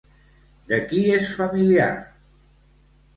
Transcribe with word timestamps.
De 0.71 0.79
qui 0.93 1.01
és 1.17 1.33
familiar? 1.41 1.91